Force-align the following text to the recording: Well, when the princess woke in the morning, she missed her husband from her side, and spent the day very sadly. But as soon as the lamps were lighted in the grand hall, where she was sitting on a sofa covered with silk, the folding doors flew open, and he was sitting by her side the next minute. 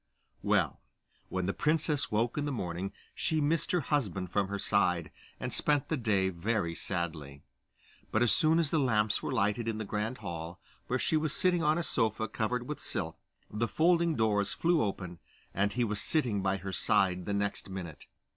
Well, 0.41 0.81
when 1.29 1.45
the 1.45 1.53
princess 1.53 2.09
woke 2.09 2.35
in 2.35 2.45
the 2.45 2.51
morning, 2.51 2.91
she 3.13 3.39
missed 3.39 3.69
her 3.71 3.81
husband 3.81 4.31
from 4.31 4.47
her 4.47 4.57
side, 4.57 5.11
and 5.39 5.53
spent 5.53 5.89
the 5.89 5.95
day 5.95 6.29
very 6.29 6.73
sadly. 6.73 7.43
But 8.09 8.23
as 8.23 8.31
soon 8.31 8.57
as 8.57 8.71
the 8.71 8.79
lamps 8.79 9.21
were 9.21 9.31
lighted 9.31 9.67
in 9.67 9.77
the 9.77 9.85
grand 9.85 10.17
hall, 10.17 10.59
where 10.87 10.97
she 10.97 11.17
was 11.17 11.35
sitting 11.35 11.61
on 11.61 11.77
a 11.77 11.83
sofa 11.83 12.27
covered 12.27 12.67
with 12.67 12.79
silk, 12.79 13.15
the 13.51 13.67
folding 13.67 14.15
doors 14.15 14.53
flew 14.53 14.81
open, 14.81 15.19
and 15.53 15.73
he 15.73 15.83
was 15.83 16.01
sitting 16.01 16.41
by 16.41 16.57
her 16.57 16.73
side 16.73 17.25
the 17.27 17.33
next 17.35 17.69
minute. 17.69 18.07